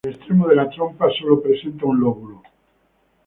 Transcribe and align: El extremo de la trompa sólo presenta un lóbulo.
El 0.03 0.15
extremo 0.15 0.47
de 0.47 0.55
la 0.55 0.67
trompa 0.67 1.05
sólo 1.19 1.43
presenta 1.43 1.85
un 1.85 1.99
lóbulo. 1.99 2.41